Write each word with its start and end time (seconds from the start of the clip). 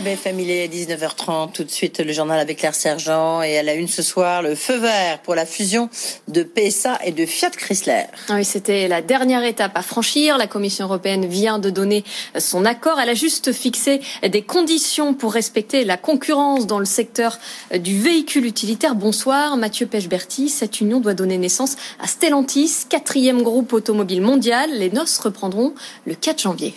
BFM, 0.00 0.40
il 0.40 0.50
est 0.50 0.68
19h30. 0.68 1.52
Tout 1.52 1.64
de 1.64 1.70
suite, 1.70 2.00
le 2.00 2.12
journal 2.12 2.40
avec 2.40 2.58
Claire 2.58 2.74
Sergent. 2.74 3.42
Et 3.42 3.58
à 3.58 3.62
la 3.62 3.74
une 3.74 3.88
ce 3.88 4.02
soir, 4.02 4.42
le 4.42 4.54
feu 4.54 4.78
vert 4.78 5.20
pour 5.20 5.34
la 5.34 5.44
fusion 5.44 5.90
de 6.28 6.42
PSA 6.42 6.98
et 7.04 7.12
de 7.12 7.26
Fiat 7.26 7.50
Chrysler. 7.50 8.04
Ah 8.28 8.34
oui, 8.34 8.44
c'était 8.44 8.88
la 8.88 9.02
dernière 9.02 9.44
étape 9.44 9.72
à 9.76 9.82
franchir. 9.82 10.38
La 10.38 10.46
Commission 10.46 10.86
européenne 10.86 11.26
vient 11.26 11.58
de 11.58 11.68
donner 11.68 12.04
son 12.38 12.64
accord. 12.64 13.00
Elle 13.00 13.10
a 13.10 13.14
juste 13.14 13.52
fixé 13.52 14.00
des 14.26 14.42
conditions 14.42 15.14
pour 15.14 15.34
respecter 15.34 15.84
la 15.84 15.96
concurrence 15.96 16.66
dans 16.66 16.78
le 16.78 16.86
secteur 16.86 17.38
du 17.76 18.00
véhicule 18.00 18.46
utilitaire. 18.46 18.94
Bonsoir, 18.94 19.56
Mathieu 19.56 19.86
Pechberti. 19.86 20.48
Cette 20.48 20.80
union 20.80 21.00
doit 21.00 21.14
donner 21.14 21.38
naissance 21.38 21.76
à 22.00 22.06
Stellantis, 22.06 22.86
quatrième 22.88 23.42
groupe 23.42 23.72
automobile 23.72 24.22
mondial. 24.22 24.70
Les 24.72 24.90
noces 24.90 25.18
reprendront 25.18 25.74
le 26.06 26.14
4 26.14 26.40
janvier. 26.40 26.74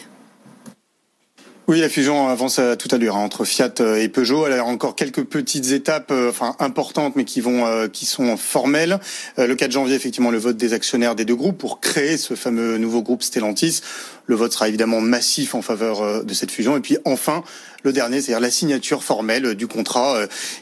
Oui, 1.68 1.81
la 1.81 1.90
fusion 1.90 2.28
avance 2.28 2.59
à 2.59 2.76
toute 2.76 2.94
allure 2.94 3.16
hein, 3.16 3.22
entre 3.22 3.44
Fiat 3.44 3.74
euh, 3.80 3.96
et 3.96 4.08
Peugeot. 4.08 4.46
Elle 4.46 4.53
a 4.53 4.64
encore 4.64 4.96
quelques 4.96 5.24
petites 5.24 5.72
étapes, 5.72 6.12
euh, 6.12 6.30
enfin 6.30 6.56
importantes, 6.59 7.16
mais 7.16 7.26
qui 7.26 7.42
vont, 7.42 7.66
euh, 7.66 7.88
qui 7.88 8.06
sont 8.06 8.38
formelles. 8.38 9.00
le 9.40 9.56
4 9.56 9.72
janvier, 9.72 9.96
effectivement, 9.96 10.30
le 10.30 10.38
vote 10.38 10.58
des 10.58 10.74
actionnaires 10.74 11.16
des 11.16 11.25
deux 11.25 11.36
groupes 11.36 11.58
pour 11.58 11.80
créer 11.80 12.18
ce 12.18 12.36
fameux 12.36 12.78
nouveau 12.78 13.02
groupe 13.02 13.24
Stellantis. 13.24 13.81
Le 14.28 14.36
vote 14.36 14.54
sera 14.54 14.68
évidemment 14.68 15.02
massif 15.02 15.56
en 15.56 15.64
faveur 15.64 16.24
de 16.24 16.34
cette 16.34 16.52
fusion. 16.52 16.78
Et 16.78 16.80
puis 16.81 16.98
enfin, 17.06 17.44
le 17.84 17.94
dernier, 17.94 18.22
c'est-à-dire 18.22 18.40
la 18.40 18.50
signature 18.50 19.04
formelle 19.04 19.54
du 19.54 19.68
contrat 19.68 20.18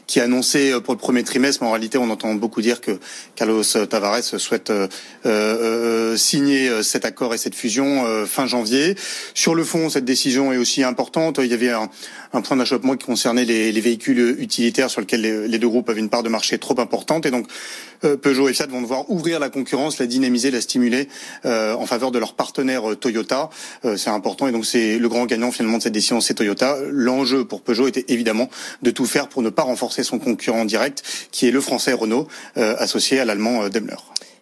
qui 0.06 0.18
est 0.18 0.22
annoncé 0.22 0.78
pour 0.84 0.92
le 0.92 0.98
premier 0.98 1.24
trimestre. 1.24 1.62
Mais 1.62 1.68
en 1.68 1.72
réalité, 1.72 1.96
on 1.96 2.10
entend 2.10 2.34
beaucoup 2.34 2.60
dire 2.60 2.82
que 2.82 2.98
Carlos 3.36 3.64
Tavares 3.88 4.22
souhaite 4.22 4.70
euh, 5.24 6.16
signer 6.18 6.82
cet 6.82 7.06
accord 7.06 7.32
et 7.32 7.38
cette 7.38 7.54
fusion 7.54 8.04
fin 8.26 8.46
janvier. 8.46 8.96
Sur 9.32 9.54
le 9.54 9.64
fond, 9.64 9.88
cette 9.88 10.04
décision 10.04 10.52
est 10.52 10.58
aussi 10.58 10.82
Il 11.42 11.46
y 11.46 11.54
avait 11.54 11.70
un, 11.70 11.88
point 12.40 12.56
d'achoppement 12.56 12.96
qui 12.96 13.06
concernait 13.06 13.44
les, 13.44 13.72
les, 13.72 13.80
véhicules 13.80 14.36
utilitaires 14.38 14.90
sur 14.90 15.00
lesquels 15.00 15.22
les, 15.22 15.58
deux 15.58 15.68
groupes 15.68 15.88
avaient 15.88 16.00
une 16.00 16.08
part 16.08 16.22
de 16.22 16.28
marché 16.28 16.58
trop 16.58 16.78
importante. 16.80 17.26
Et 17.26 17.30
donc, 17.30 17.46
euh, 18.04 18.16
Peugeot 18.16 18.48
et 18.48 18.54
Fiat 18.54 18.66
vont 18.66 18.82
devoir 18.82 19.10
ouvrir 19.10 19.38
la 19.38 19.48
concurrence, 19.48 19.98
la 19.98 20.06
dynamiser, 20.06 20.50
la 20.50 20.60
stimuler 20.60 21.08
euh, 21.44 21.74
en 21.74 21.86
faveur 21.86 22.10
de 22.10 22.18
leur 22.18 22.34
partenaire 22.34 22.90
euh, 22.90 22.96
Toyota. 22.96 23.50
C'est 23.96 24.10
important. 24.10 24.48
Et 24.48 24.52
donc, 24.52 24.66
c'est 24.66 24.98
le 24.98 25.08
grand 25.08 25.26
gagnant 25.26 25.50
finalement 25.50 25.78
de 25.78 25.82
cette 25.82 25.92
décision, 25.92 26.20
c'est 26.20 26.34
Toyota. 26.34 26.76
L'enjeu 26.90 27.44
pour 27.44 27.62
Peugeot 27.62 27.88
était 27.88 28.04
évidemment 28.08 28.48
de 28.82 28.90
tout 28.90 29.06
faire 29.06 29.28
pour 29.28 29.42
ne 29.42 29.50
pas 29.50 29.62
renforcer 29.62 30.02
son 30.02 30.18
concurrent 30.18 30.64
direct, 30.64 31.02
qui 31.30 31.48
est 31.48 31.50
le 31.50 31.60
français 31.60 31.92
Renault, 31.92 32.28
associé 32.56 33.20
à 33.20 33.24
l'allemand 33.24 33.68
Daimler. 33.68 33.96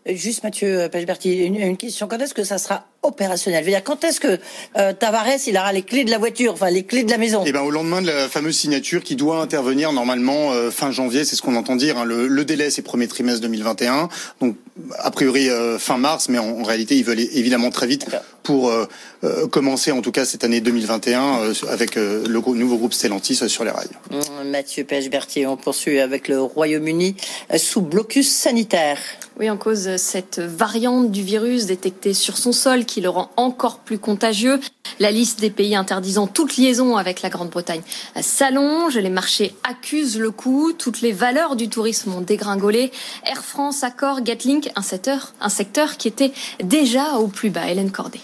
Juste 0.06 0.42
Mathieu 0.42 0.88
Pechberti, 0.90 1.44
une, 1.44 1.56
une, 1.56 1.76
question. 1.76 2.08
Quand 2.08 2.18
est-ce 2.18 2.34
que 2.34 2.44
ça 2.44 2.58
sera 2.58 2.86
opérationnel. 3.02 3.60
Je 3.60 3.66
veux 3.66 3.72
dire, 3.72 3.84
quand 3.84 4.04
est-ce 4.04 4.20
que 4.20 4.38
euh, 4.76 4.92
Tavares 4.92 5.26
il 5.46 5.56
aura 5.56 5.72
les 5.72 5.82
clés 5.82 6.04
de 6.04 6.10
la 6.10 6.18
voiture, 6.18 6.52
enfin 6.52 6.70
les 6.70 6.84
clés 6.84 7.04
de 7.04 7.10
la 7.10 7.18
maison? 7.18 7.42
Eh 7.46 7.52
ben 7.52 7.62
au 7.62 7.70
lendemain 7.70 8.00
de 8.00 8.06
la 8.06 8.28
fameuse 8.28 8.56
signature 8.56 9.02
qui 9.02 9.16
doit 9.16 9.40
intervenir 9.40 9.92
normalement 9.92 10.52
euh, 10.52 10.70
fin 10.70 10.90
janvier, 10.90 11.24
c'est 11.24 11.36
ce 11.36 11.42
qu'on 11.42 11.56
entend 11.56 11.76
dire. 11.76 11.98
Hein. 11.98 12.04
Le, 12.04 12.28
le, 12.28 12.44
délai 12.44 12.70
c'est 12.70 12.82
premier 12.82 13.08
trimestre 13.08 13.40
2021, 13.42 14.08
donc 14.40 14.56
a 14.98 15.10
priori 15.10 15.50
euh, 15.50 15.78
fin 15.78 15.98
mars, 15.98 16.28
mais 16.28 16.38
en, 16.38 16.60
en, 16.60 16.62
réalité 16.62 16.96
ils 16.96 17.04
veulent 17.04 17.20
évidemment 17.20 17.70
très 17.70 17.86
vite 17.86 18.06
pour 18.42 18.70
euh, 18.70 18.86
euh, 19.22 19.46
commencer 19.46 19.92
en 19.92 20.00
tout 20.00 20.10
cas 20.10 20.24
cette 20.24 20.44
année 20.44 20.60
2021 20.60 21.52
avec 21.68 21.94
le 21.94 22.26
nouveau 22.28 22.76
groupe 22.76 22.92
Stellantis 22.92 23.36
sur 23.48 23.64
les 23.64 23.70
rails. 23.70 23.88
Mmh, 24.10 24.48
Mathieu 24.50 24.84
Pech-Berthier, 24.84 25.46
on 25.46 25.56
poursuit 25.56 26.00
avec 26.00 26.28
le 26.28 26.40
Royaume-Uni 26.40 27.14
sous 27.56 27.82
blocus 27.82 28.30
sanitaire. 28.30 28.98
Oui, 29.38 29.48
en 29.48 29.56
cause 29.56 29.96
cette 29.96 30.40
variante 30.40 31.10
du 31.10 31.22
virus 31.22 31.66
détectée 31.66 32.14
sur 32.14 32.36
son 32.36 32.52
sol 32.52 32.84
qui 32.84 32.91
le 33.00 33.08
rend 33.08 33.30
encore 33.36 33.78
plus 33.78 33.98
contagieux. 33.98 34.60
La 35.00 35.10
liste 35.10 35.40
des 35.40 35.50
pays 35.50 35.74
interdisant 35.74 36.26
toute 36.26 36.56
liaison 36.56 36.96
avec 36.96 37.22
la 37.22 37.30
Grande-Bretagne 37.30 37.82
s'allonge, 38.20 38.98
les 38.98 39.10
marchés 39.10 39.54
accusent 39.64 40.18
le 40.18 40.30
coup, 40.30 40.72
toutes 40.72 41.00
les 41.00 41.12
valeurs 41.12 41.56
du 41.56 41.68
tourisme 41.68 42.14
ont 42.14 42.20
dégringolé. 42.20 42.92
Air 43.24 43.44
France, 43.44 43.82
Accor, 43.82 44.20
Gatlink, 44.22 44.70
un 44.76 44.82
secteur, 44.82 45.32
un 45.40 45.48
secteur 45.48 45.96
qui 45.96 46.08
était 46.08 46.32
déjà 46.62 47.14
au 47.16 47.28
plus 47.28 47.50
bas. 47.50 47.68
Hélène 47.68 47.90
Cordet. 47.90 48.20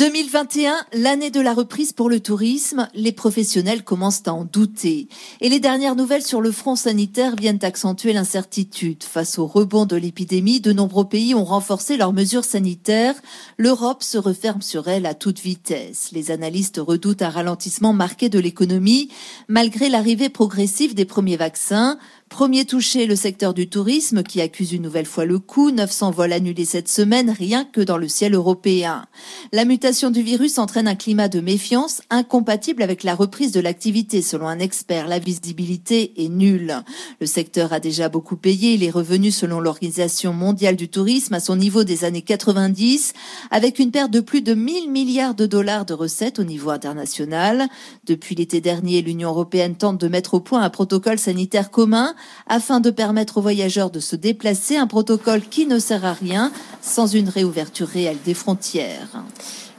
2021, 0.00 0.86
l'année 0.94 1.30
de 1.30 1.42
la 1.42 1.52
reprise 1.52 1.92
pour 1.92 2.08
le 2.08 2.20
tourisme, 2.20 2.88
les 2.94 3.12
professionnels 3.12 3.84
commencent 3.84 4.22
à 4.24 4.32
en 4.32 4.46
douter. 4.46 5.08
Et 5.42 5.50
les 5.50 5.60
dernières 5.60 5.94
nouvelles 5.94 6.22
sur 6.22 6.40
le 6.40 6.52
front 6.52 6.74
sanitaire 6.74 7.36
viennent 7.36 7.58
accentuer 7.60 8.14
l'incertitude. 8.14 9.04
Face 9.04 9.38
au 9.38 9.46
rebond 9.46 9.84
de 9.84 9.96
l'épidémie, 9.96 10.62
de 10.62 10.72
nombreux 10.72 11.06
pays 11.06 11.34
ont 11.34 11.44
renforcé 11.44 11.98
leurs 11.98 12.14
mesures 12.14 12.46
sanitaires. 12.46 13.14
L'Europe 13.58 14.02
se 14.02 14.16
referme 14.16 14.62
sur 14.62 14.88
elle 14.88 15.04
à 15.04 15.12
toute 15.12 15.40
vitesse. 15.40 16.12
Les 16.12 16.30
analystes 16.30 16.80
redoutent 16.82 17.20
un 17.20 17.28
ralentissement 17.28 17.92
marqué 17.92 18.30
de 18.30 18.38
l'économie, 18.38 19.10
malgré 19.48 19.90
l'arrivée 19.90 20.30
progressive 20.30 20.94
des 20.94 21.04
premiers 21.04 21.36
vaccins. 21.36 21.98
Premier 22.30 22.64
touché, 22.64 23.06
le 23.06 23.16
secteur 23.16 23.52
du 23.52 23.68
tourisme 23.68 24.22
qui 24.22 24.40
accuse 24.40 24.72
une 24.72 24.82
nouvelle 24.82 25.04
fois 25.04 25.24
le 25.24 25.40
coup. 25.40 25.72
900 25.72 26.12
vols 26.12 26.32
annulés 26.32 26.64
cette 26.64 26.88
semaine, 26.88 27.28
rien 27.28 27.64
que 27.64 27.80
dans 27.80 27.98
le 27.98 28.06
ciel 28.08 28.34
européen. 28.34 29.04
La 29.52 29.64
mutation 29.64 30.10
du 30.10 30.22
virus 30.22 30.56
entraîne 30.56 30.86
un 30.86 30.94
climat 30.94 31.28
de 31.28 31.40
méfiance 31.40 32.00
incompatible 32.08 32.82
avec 32.82 33.02
la 33.02 33.16
reprise 33.16 33.50
de 33.50 33.60
l'activité. 33.60 34.22
Selon 34.22 34.46
un 34.46 34.60
expert, 34.60 35.08
la 35.08 35.18
visibilité 35.18 36.24
est 36.24 36.28
nulle. 36.28 36.76
Le 37.20 37.26
secteur 37.26 37.72
a 37.72 37.80
déjà 37.80 38.08
beaucoup 38.08 38.36
payé. 38.36 38.74
Il 38.74 38.84
est 38.84 38.90
revenu, 38.90 39.32
selon 39.32 39.60
l'Organisation 39.60 40.32
mondiale 40.32 40.76
du 40.76 40.88
tourisme, 40.88 41.34
à 41.34 41.40
son 41.40 41.56
niveau 41.56 41.82
des 41.82 42.04
années 42.04 42.22
90, 42.22 43.12
avec 43.50 43.80
une 43.80 43.90
perte 43.90 44.12
de 44.12 44.20
plus 44.20 44.40
de 44.40 44.54
1000 44.54 44.88
milliards 44.90 45.34
de 45.34 45.46
dollars 45.46 45.84
de 45.84 45.94
recettes 45.94 46.38
au 46.38 46.44
niveau 46.44 46.70
international. 46.70 47.68
Depuis 48.06 48.36
l'été 48.36 48.60
dernier, 48.60 49.02
l'Union 49.02 49.30
européenne 49.30 49.74
tente 49.74 50.00
de 50.00 50.08
mettre 50.08 50.34
au 50.34 50.40
point 50.40 50.62
un 50.62 50.70
protocole 50.70 51.18
sanitaire 51.18 51.72
commun 51.72 52.14
afin 52.46 52.80
de 52.80 52.90
permettre 52.90 53.38
aux 53.38 53.42
voyageurs 53.42 53.90
de 53.90 54.00
se 54.00 54.16
déplacer, 54.16 54.76
un 54.76 54.86
protocole 54.86 55.42
qui 55.42 55.66
ne 55.66 55.78
sert 55.78 56.04
à 56.04 56.12
rien 56.12 56.52
sans 56.82 57.06
une 57.06 57.28
réouverture 57.28 57.88
réelle 57.88 58.18
des 58.24 58.34
frontières. 58.34 59.24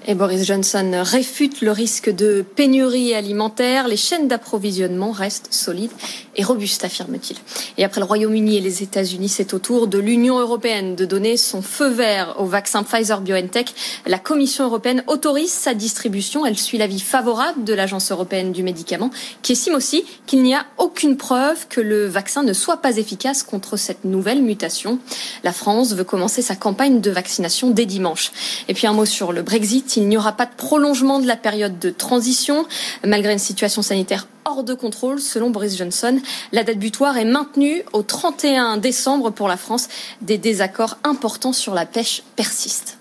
Et 0.08 0.16
Boris 0.16 0.48
Johnson 0.48 1.04
réfute 1.04 1.62
le 1.62 1.72
risque 1.72 2.10
de 2.10 2.44
pénurie 2.56 3.14
alimentaire. 3.14 3.88
Les 3.88 3.98
chaînes 3.98 4.28
d'approvisionnement 4.28 5.12
restent 5.12 5.54
solides 5.54 5.92
et 6.36 6.44
robustes, 6.44 6.84
affirme-t-il. 6.84 7.38
Et 7.78 7.84
après 7.84 8.02
le 8.02 8.08
Royaume-Uni 8.08 8.58
et 8.58 8.62
les 8.62 8.82
États-Unis, 8.82 9.30
c'est 9.30 9.54
au 9.54 9.60
tour 9.60 9.86
de 9.86 10.00
l'Union 10.00 10.40
européenne 10.40 10.96
de 10.96 11.06
donner 11.06 11.38
son 11.38 11.62
feu 11.62 11.88
vert 11.88 12.36
au 12.40 12.46
vaccin 12.46 12.82
Pfizer-BioNTech. 12.82 13.76
La 14.08 14.18
Commission 14.18 14.66
européenne 14.66 15.04
autorise 15.06 15.52
sa 15.52 15.76
distribution. 15.76 16.48
Elle 16.48 16.58
suit 16.58 16.80
l'avis 16.80 17.00
favorable 17.00 17.64
de 17.64 17.74
l'Agence 17.76 18.12
européenne 18.12 18.54
du 18.54 18.64
médicament, 18.64 19.12
qui 19.44 19.52
estime 19.52 19.76
aussi 19.76 20.04
qu'il 20.26 20.42
n'y 20.42 20.56
a 20.56 20.66
aucune 20.80 21.16
preuve 21.16 21.68
que 21.68 21.80
le 21.80 22.08
vaccin 22.08 22.42
ne 22.42 22.54
soit 22.54 22.78
pas 22.78 22.98
efficace 22.98 23.44
contre 23.44 23.78
cette 23.78 24.04
nouvelle 24.04 24.42
mutation. 24.42 24.98
La 25.44 25.54
France 25.54 25.94
veut 25.94 26.06
commencer 26.06 26.42
sa 26.42 26.56
campagne 26.56 27.02
de 27.02 27.12
vaccination 27.12 27.70
dès 27.70 27.86
dimanche. 27.86 28.32
Et 28.68 28.74
puis 28.74 28.88
un 28.88 28.94
mot 28.94 29.06
sur 29.06 29.32
le 29.32 29.44
Brexit 29.44 29.91
il 29.96 30.08
n'y 30.08 30.18
aura 30.18 30.34
pas 30.34 30.46
de 30.46 30.56
prolongement 30.56 31.20
de 31.20 31.28
la 31.28 31.36
période 31.36 31.80
de 31.80 31.90
transition, 31.90 32.66
malgré 33.06 33.34
une 33.34 33.40
situation 33.40 33.82
sanitaire 33.82 34.28
hors 34.46 34.64
de 34.64 34.74
contrôle, 34.74 35.20
selon 35.20 35.50
Boris 35.50 35.78
Johnson. 35.78 36.20
La 36.52 36.64
date 36.64 36.78
butoir 36.78 37.18
est 37.18 37.26
maintenue 37.26 37.84
au 37.94 38.04
31 38.04 38.78
décembre 38.78 39.30
pour 39.30 39.48
la 39.48 39.58
France. 39.58 39.88
Des 40.22 40.38
désaccords 40.38 40.98
importants 41.04 41.54
sur 41.54 41.74
la 41.74 41.86
pêche 41.86 42.24
persistent. 42.36 42.98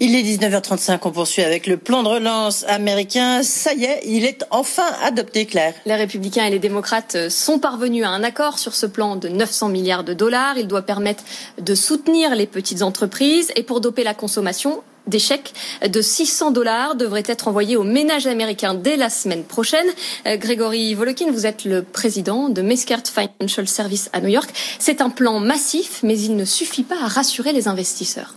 Il 0.00 0.14
est 0.14 0.22
19h35, 0.22 0.98
on 1.04 1.10
poursuit 1.10 1.42
avec 1.42 1.66
le 1.66 1.78
plan 1.78 2.02
de 2.02 2.08
relance 2.08 2.64
américain. 2.68 3.42
Ça 3.42 3.72
y 3.72 3.84
est, 3.84 4.02
il 4.04 4.26
est 4.26 4.44
enfin 4.50 4.86
adopté, 5.02 5.46
Claire. 5.46 5.72
Les 5.86 5.94
républicains 5.94 6.44
et 6.44 6.50
les 6.50 6.58
démocrates 6.58 7.30
sont 7.30 7.58
parvenus 7.58 8.04
à 8.04 8.10
un 8.10 8.22
accord 8.22 8.58
sur 8.58 8.74
ce 8.74 8.84
plan 8.84 9.16
de 9.16 9.28
900 9.28 9.68
milliards 9.68 10.04
de 10.04 10.12
dollars. 10.12 10.58
Il 10.58 10.66
doit 10.66 10.82
permettre 10.82 11.24
de 11.58 11.74
soutenir 11.74 12.34
les 12.34 12.46
petites 12.46 12.82
entreprises 12.82 13.52
et 13.56 13.62
pour 13.62 13.80
doper 13.80 14.04
la 14.04 14.12
consommation, 14.14 14.82
des 15.06 15.18
chèques 15.18 15.52
de 15.86 16.00
600 16.00 16.50
dollars 16.50 16.94
devraient 16.94 17.24
être 17.26 17.48
envoyés 17.48 17.76
aux 17.76 17.84
ménages 17.84 18.26
américains 18.26 18.74
dès 18.74 18.96
la 18.96 19.10
semaine 19.10 19.44
prochaine. 19.44 19.86
Euh, 20.26 20.36
Grégory 20.36 20.94
Volokin, 20.94 21.30
vous 21.30 21.46
êtes 21.46 21.64
le 21.64 21.82
président 21.82 22.48
de 22.48 22.62
Mescart 22.62 23.02
Financial 23.06 23.68
Service 23.68 24.10
à 24.12 24.20
New 24.20 24.28
York. 24.28 24.50
C'est 24.78 25.00
un 25.00 25.10
plan 25.10 25.40
massif, 25.40 26.00
mais 26.02 26.18
il 26.18 26.36
ne 26.36 26.44
suffit 26.44 26.84
pas 26.84 26.96
à 27.02 27.08
rassurer 27.08 27.52
les 27.52 27.68
investisseurs. 27.68 28.34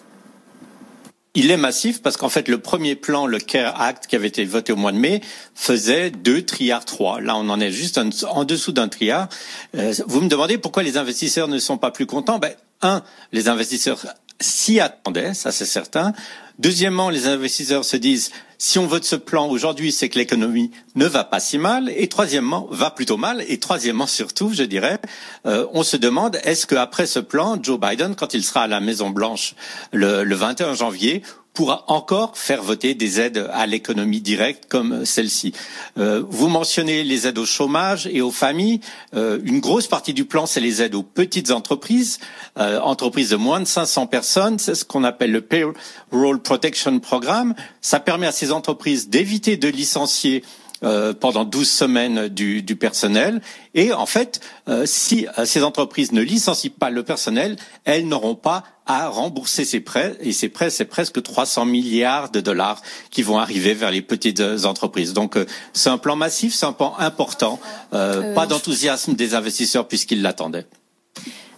Il 1.39 1.51
est 1.51 1.57
massif 1.57 2.01
parce 2.01 2.17
qu'en 2.17 2.29
fait, 2.29 2.47
le 2.47 2.57
premier 2.57 2.95
plan, 2.95 3.27
le 3.27 3.37
CARE 3.37 3.79
Act, 3.79 4.07
qui 4.07 4.15
avait 4.15 4.27
été 4.27 4.43
voté 4.43 4.73
au 4.73 4.75
mois 4.75 4.91
de 4.91 4.97
mai, 4.97 5.21
faisait 5.53 6.09
deux 6.09 6.41
triards 6.41 6.85
trois. 6.85 7.21
Là, 7.21 7.35
on 7.35 7.47
en 7.49 7.59
est 7.59 7.69
juste 7.69 7.99
en, 7.99 8.43
dessous 8.43 8.71
d'un 8.71 8.87
triard. 8.87 9.29
Euh, 9.75 9.93
vous 10.07 10.21
me 10.21 10.29
demandez 10.29 10.57
pourquoi 10.57 10.81
les 10.81 10.97
investisseurs 10.97 11.47
ne 11.47 11.59
sont 11.59 11.77
pas 11.77 11.91
plus 11.91 12.07
contents? 12.07 12.39
Ben, 12.39 12.53
Un, 12.81 13.03
les 13.33 13.49
investisseurs 13.49 14.03
s'y 14.39 14.79
attendaient, 14.79 15.33
ça 15.33 15.51
c'est 15.51 15.65
certain. 15.65 16.13
Deuxièmement, 16.59 17.11
les 17.11 17.27
investisseurs 17.27 17.85
se 17.85 17.97
disent 17.97 18.31
si 18.57 18.79
on 18.79 18.87
vote 18.87 19.03
ce 19.03 19.15
plan 19.15 19.47
aujourd'hui, 19.47 19.91
c'est 19.91 20.09
que 20.09 20.17
l'économie 20.17 20.71
ne 20.95 21.05
va 21.05 21.23
pas 21.23 21.39
si 21.39 21.59
mal. 21.59 21.91
Et 21.95 22.07
troisièmement, 22.07 22.67
va 22.71 22.89
plutôt 22.89 23.17
mal. 23.17 23.43
Et 23.47 23.59
troisièmement, 23.59 24.07
surtout, 24.07 24.51
je 24.51 24.63
dirais, 24.63 24.99
euh, 25.45 25.67
on 25.73 25.83
se 25.83 25.97
demande 25.97 26.39
est-ce 26.43 26.65
qu'après 26.65 27.05
ce 27.05 27.19
plan, 27.19 27.59
Joe 27.61 27.79
Biden, 27.79 28.15
quand 28.15 28.33
il 28.33 28.43
sera 28.43 28.63
à 28.63 28.67
la 28.67 28.79
Maison 28.79 29.11
Blanche 29.11 29.53
le, 29.91 30.23
le 30.23 30.35
21 30.35 30.73
janvier, 30.73 31.21
pourra 31.57 31.85
encore 31.87 32.37
faire 32.37 32.61
voter 32.61 32.93
des 32.93 33.19
aides 33.19 33.49
à 33.51 33.65
l'économie 33.65 34.21
directe 34.21 34.65
comme 34.69 35.05
celle-ci. 35.05 35.53
Euh, 35.97 36.21
vous 36.29 36.49
mentionnez 36.49 37.03
les 37.03 37.25
aides 37.25 37.39
au 37.39 37.47
chômage 37.47 38.05
et 38.05 38.21
aux 38.21 38.29
familles. 38.29 38.79
Euh, 39.15 39.39
une 39.43 39.59
grosse 39.59 39.87
partie 39.87 40.13
du 40.13 40.25
plan, 40.25 40.45
c'est 40.45 40.59
les 40.59 40.83
aides 40.83 40.93
aux 40.93 41.01
petites 41.01 41.49
entreprises, 41.49 42.19
euh, 42.59 42.79
entreprises 42.81 43.31
de 43.31 43.37
moins 43.37 43.59
de 43.59 43.65
500 43.65 44.05
personnes. 44.05 44.59
C'est 44.59 44.75
ce 44.75 44.85
qu'on 44.85 45.03
appelle 45.03 45.31
le 45.31 45.41
Payroll 45.41 46.39
Protection 46.43 46.99
Programme. 46.99 47.55
Ça 47.81 47.99
permet 47.99 48.27
à 48.27 48.31
ces 48.31 48.51
entreprises 48.51 49.09
d'éviter 49.09 49.57
de 49.57 49.67
licencier 49.67 50.43
euh, 50.83 51.13
pendant 51.13 51.43
12 51.43 51.67
semaines 51.67 52.27
du, 52.27 52.61
du, 52.61 52.75
personnel. 52.75 53.41
Et 53.73 53.93
en 53.93 54.05
fait, 54.05 54.41
euh, 54.69 54.85
si 54.85 55.27
euh, 55.39 55.45
ces 55.45 55.63
entreprises 55.63 56.11
ne 56.11 56.21
licencient 56.21 56.71
pas 56.77 56.91
le 56.91 57.01
personnel, 57.01 57.55
elles 57.83 58.07
n'auront 58.07 58.35
pas 58.35 58.63
à 58.85 59.07
rembourser 59.07 59.65
ces 59.65 59.79
prêts. 59.79 60.15
Et 60.19 60.31
ces 60.33 60.49
prêts, 60.49 60.69
c'est 60.69 60.85
presque 60.85 61.23
300 61.23 61.65
milliards 61.65 62.29
de 62.29 62.41
dollars 62.41 62.83
qui 63.09 63.23
vont 63.23 63.39
arriver 63.39 63.73
vers 63.73 63.89
les 63.89 64.03
petites 64.03 64.41
entreprises. 64.65 65.13
Donc, 65.13 65.35
c'est 65.73 65.89
un 65.89 65.97
plan 65.97 66.15
massif, 66.15 66.53
c'est 66.53 66.67
un 66.67 66.73
plan 66.73 66.93
important. 66.99 67.59
pas 67.89 68.45
d'enthousiasme 68.47 69.15
des 69.15 69.33
investisseurs 69.33 69.87
puisqu'ils 69.87 70.21
l'attendaient. 70.21 70.67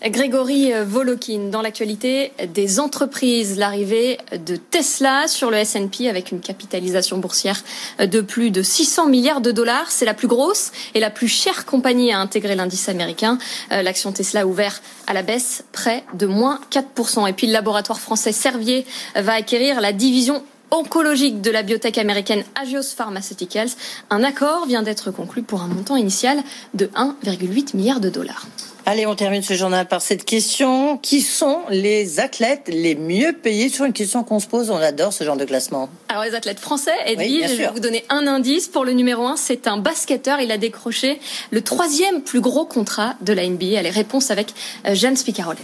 Grégory 0.05 0.71
Volokin, 0.85 1.49
dans 1.51 1.61
l'actualité 1.61 2.31
des 2.53 2.79
entreprises, 2.79 3.57
l'arrivée 3.57 4.17
de 4.31 4.55
Tesla 4.55 5.27
sur 5.27 5.51
le 5.51 5.57
S&P 5.57 6.07
avec 6.07 6.31
une 6.31 6.39
capitalisation 6.39 7.17
boursière 7.17 7.61
de 7.99 8.21
plus 8.21 8.49
de 8.49 8.61
600 8.61 9.07
milliards 9.07 9.41
de 9.41 9.51
dollars. 9.51 9.91
C'est 9.91 10.05
la 10.05 10.13
plus 10.13 10.29
grosse 10.29 10.71
et 10.93 11.01
la 11.01 11.09
plus 11.09 11.27
chère 11.27 11.65
compagnie 11.65 12.13
à 12.13 12.19
intégrer 12.19 12.55
l'indice 12.55 12.87
américain. 12.87 13.37
Euh, 13.73 13.81
l'action 13.81 14.13
Tesla 14.13 14.47
ouvert 14.47 14.81
à 15.05 15.13
la 15.13 15.21
baisse 15.21 15.65
près 15.73 16.05
de 16.13 16.27
moins 16.27 16.61
4%. 16.71 17.27
Et 17.27 17.33
puis 17.33 17.47
le 17.47 17.53
laboratoire 17.53 17.99
français 17.99 18.31
Servier 18.31 18.85
va 19.15 19.33
acquérir 19.33 19.81
la 19.81 19.91
division 19.91 20.43
oncologique 20.71 21.41
de 21.41 21.51
la 21.51 21.63
biotech 21.63 21.97
américaine 21.97 22.43
Agios 22.55 22.93
Pharmaceuticals. 22.95 23.69
Un 24.09 24.23
accord 24.23 24.65
vient 24.65 24.83
d'être 24.83 25.11
conclu 25.11 25.43
pour 25.43 25.61
un 25.61 25.67
montant 25.67 25.95
initial 25.95 26.43
de 26.73 26.87
1,8 26.87 27.75
milliard 27.75 27.99
de 27.99 28.09
dollars. 28.09 28.47
Allez, 28.85 29.05
on 29.05 29.13
termine 29.13 29.43
ce 29.43 29.53
journal 29.53 29.87
par 29.87 30.01
cette 30.01 30.25
question. 30.25 30.97
Qui 30.97 31.21
sont 31.21 31.59
les 31.69 32.19
athlètes 32.19 32.69
les 32.69 32.95
mieux 32.95 33.33
payés? 33.33 33.69
Sur 33.69 33.85
une 33.85 33.93
question 33.93 34.23
qu'on 34.23 34.39
se 34.39 34.47
pose, 34.47 34.71
on 34.71 34.77
adore 34.77 35.13
ce 35.13 35.23
genre 35.23 35.37
de 35.37 35.45
classement. 35.45 35.89
Alors 36.07 36.23
les 36.23 36.33
athlètes 36.33 36.59
français, 36.59 36.95
Edwige, 37.05 37.51
je 37.51 37.55
vais 37.55 37.67
vous 37.67 37.79
donner 37.79 38.03
un 38.09 38.25
indice. 38.25 38.67
Pour 38.67 38.85
le 38.85 38.93
numéro 38.93 39.27
un, 39.27 39.35
c'est 39.35 39.67
un 39.67 39.77
basketteur. 39.77 40.39
Il 40.39 40.51
a 40.51 40.57
décroché 40.57 41.19
le 41.51 41.61
troisième 41.61 42.23
plus 42.23 42.41
gros 42.41 42.65
contrat 42.65 43.13
de 43.21 43.31
la 43.31 43.47
NBA. 43.47 43.77
Allez, 43.77 43.91
réponse 43.91 44.31
avec 44.31 44.55
euh, 44.87 44.95
Jeanne 44.95 45.15
Spicarolène. 45.15 45.63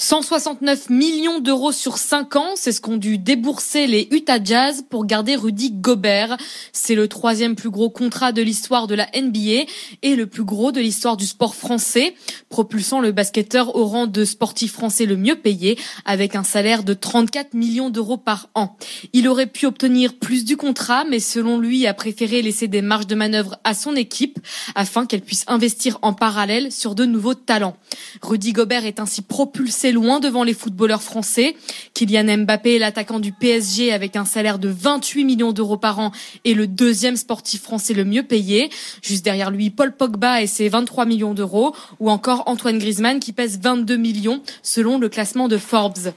169 0.00 0.90
millions 0.90 1.40
d'euros 1.40 1.72
sur 1.72 1.98
5 1.98 2.36
ans, 2.36 2.50
c'est 2.54 2.70
ce 2.70 2.80
qu'ont 2.80 2.98
dû 2.98 3.18
débourser 3.18 3.88
les 3.88 4.06
Utah 4.12 4.38
Jazz 4.42 4.84
pour 4.88 5.04
garder 5.06 5.34
Rudy 5.34 5.72
Gobert. 5.72 6.36
C'est 6.72 6.94
le 6.94 7.08
troisième 7.08 7.56
plus 7.56 7.68
gros 7.68 7.90
contrat 7.90 8.30
de 8.30 8.40
l'histoire 8.40 8.86
de 8.86 8.94
la 8.94 9.08
NBA 9.12 9.66
et 10.02 10.14
le 10.14 10.26
plus 10.28 10.44
gros 10.44 10.70
de 10.70 10.78
l'histoire 10.78 11.16
du 11.16 11.26
sport 11.26 11.56
français, 11.56 12.14
propulsant 12.48 13.00
le 13.00 13.10
basketteur 13.10 13.74
au 13.74 13.86
rang 13.86 14.06
de 14.06 14.24
sportif 14.24 14.70
français 14.70 15.04
le 15.04 15.16
mieux 15.16 15.34
payé 15.34 15.76
avec 16.04 16.36
un 16.36 16.44
salaire 16.44 16.84
de 16.84 16.94
34 16.94 17.54
millions 17.54 17.90
d'euros 17.90 18.18
par 18.18 18.50
an. 18.54 18.76
Il 19.12 19.26
aurait 19.26 19.46
pu 19.46 19.66
obtenir 19.66 20.14
plus 20.14 20.44
du 20.44 20.56
contrat, 20.56 21.06
mais 21.10 21.18
selon 21.18 21.58
lui 21.58 21.88
a 21.88 21.92
préféré 21.92 22.40
laisser 22.40 22.68
des 22.68 22.82
marges 22.82 23.08
de 23.08 23.16
manœuvre 23.16 23.58
à 23.64 23.74
son 23.74 23.96
équipe 23.96 24.38
afin 24.76 25.06
qu'elle 25.06 25.22
puisse 25.22 25.44
investir 25.48 25.98
en 26.02 26.12
parallèle 26.12 26.70
sur 26.70 26.94
de 26.94 27.04
nouveaux 27.04 27.34
talents. 27.34 27.76
Rudy 28.22 28.52
Gobert 28.52 28.86
est 28.86 29.00
ainsi 29.00 29.22
propulsé 29.22 29.87
loin 29.92 30.20
devant 30.20 30.44
les 30.44 30.54
footballeurs 30.54 31.02
français. 31.02 31.56
Kylian 31.94 32.38
Mbappé, 32.38 32.78
l'attaquant 32.78 33.20
du 33.20 33.32
PSG 33.32 33.92
avec 33.92 34.16
un 34.16 34.24
salaire 34.24 34.58
de 34.58 34.68
28 34.68 35.24
millions 35.24 35.52
d'euros 35.52 35.76
par 35.76 35.98
an, 35.98 36.12
est 36.44 36.54
le 36.54 36.66
deuxième 36.66 37.16
sportif 37.16 37.62
français 37.62 37.94
le 37.94 38.04
mieux 38.04 38.22
payé. 38.22 38.70
Juste 39.02 39.24
derrière 39.24 39.50
lui, 39.50 39.70
Paul 39.70 39.92
Pogba 39.92 40.42
et 40.42 40.46
ses 40.46 40.68
23 40.68 41.04
millions 41.04 41.34
d'euros, 41.34 41.74
ou 42.00 42.10
encore 42.10 42.44
Antoine 42.46 42.78
Griezmann 42.78 43.20
qui 43.20 43.32
pèse 43.32 43.58
22 43.60 43.96
millions 43.96 44.42
selon 44.62 44.98
le 44.98 45.08
classement 45.08 45.48
de 45.48 45.58
Forbes. 45.58 46.12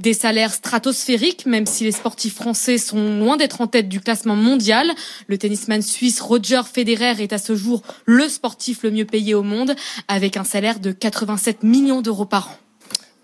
Des 0.00 0.14
salaires 0.14 0.52
stratosphériques, 0.52 1.46
même 1.46 1.66
si 1.66 1.84
les 1.84 1.92
sportifs 1.92 2.34
français 2.34 2.78
sont 2.78 3.18
loin 3.18 3.36
d'être 3.36 3.60
en 3.60 3.66
tête 3.66 3.88
du 3.88 4.00
classement 4.00 4.36
mondial. 4.36 4.90
Le 5.26 5.38
tennisman 5.38 5.82
suisse 5.82 6.20
Roger 6.20 6.62
Federer 6.72 7.22
est 7.22 7.32
à 7.32 7.38
ce 7.38 7.54
jour 7.54 7.82
le 8.04 8.28
sportif 8.28 8.82
le 8.82 8.90
mieux 8.90 9.04
payé 9.04 9.34
au 9.34 9.42
monde, 9.42 9.74
avec 10.08 10.36
un 10.36 10.44
salaire 10.44 10.80
de 10.80 10.92
87 10.92 11.62
millions 11.62 12.02
d'euros 12.02 12.26
par 12.26 12.48
an 12.48 12.61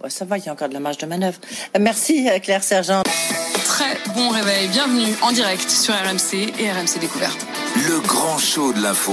ça 0.09 0.25
va, 0.25 0.39
il 0.39 0.45
y 0.45 0.49
a 0.49 0.53
encore 0.53 0.69
de 0.69 0.75
la 0.75 0.81
marge 0.81 0.99
de 0.99 1.07
manœuvre. 1.07 1.39
Euh, 1.77 1.81
merci 1.81 2.29
euh, 2.29 2.39
Claire 2.39 2.63
Sergent. 2.63 3.03
Très 3.65 3.99
bon 4.15 4.29
réveil, 4.31 4.69
bienvenue 4.69 5.15
en 5.23 5.33
direct 5.33 5.69
sur 5.69 5.95
RMC 5.95 6.53
et 6.59 6.71
RMC 6.71 7.01
Découverte. 7.01 7.47
Le 7.77 8.01
grand 8.01 8.39
show 8.39 8.73
de 8.73 8.81
l'info. 8.81 9.13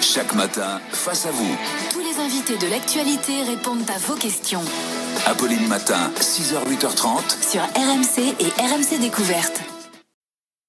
Chaque 0.00 0.34
matin, 0.34 0.80
face 0.90 1.26
à 1.26 1.30
vous. 1.30 1.56
Tous 1.92 2.00
les 2.00 2.18
invités 2.18 2.56
de 2.56 2.70
l'actualité 2.70 3.42
répondent 3.42 3.88
à 3.94 3.98
vos 3.98 4.14
questions. 4.14 4.62
Apolline 5.26 5.66
Matin, 5.66 6.10
6h, 6.20 6.66
8h30. 6.68 7.50
Sur 7.50 7.62
RMC 7.62 8.34
et 8.40 8.62
RMC 8.62 8.98
Découverte. 9.00 9.60